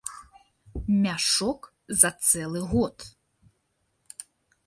[1.03, 1.61] Мяшок
[2.03, 2.97] за цэлы год.